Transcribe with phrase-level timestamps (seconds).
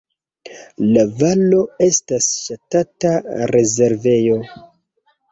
[0.93, 3.11] La valo estas ŝtata
[3.51, 4.39] rezervejo.